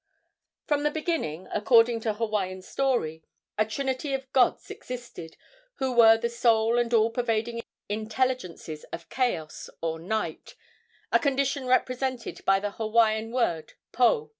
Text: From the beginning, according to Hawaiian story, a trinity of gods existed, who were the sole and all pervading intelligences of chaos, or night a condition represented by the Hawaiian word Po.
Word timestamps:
From 0.65 0.81
the 0.81 0.89
beginning, 0.89 1.47
according 1.53 1.99
to 1.99 2.13
Hawaiian 2.15 2.63
story, 2.63 3.23
a 3.55 3.67
trinity 3.67 4.15
of 4.15 4.33
gods 4.33 4.71
existed, 4.71 5.37
who 5.75 5.93
were 5.93 6.17
the 6.17 6.27
sole 6.27 6.79
and 6.79 6.91
all 6.91 7.11
pervading 7.11 7.61
intelligences 7.87 8.83
of 8.85 9.09
chaos, 9.09 9.69
or 9.79 9.99
night 9.99 10.55
a 11.11 11.19
condition 11.19 11.67
represented 11.67 12.43
by 12.45 12.59
the 12.59 12.71
Hawaiian 12.71 13.31
word 13.31 13.73
Po. 13.91 14.29